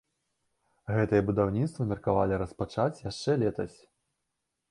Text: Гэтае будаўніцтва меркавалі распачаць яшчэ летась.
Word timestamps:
Гэтае 0.95 1.19
будаўніцтва 1.27 1.87
меркавалі 1.91 2.39
распачаць 2.43 3.03
яшчэ 3.09 3.31
летась. 3.45 3.77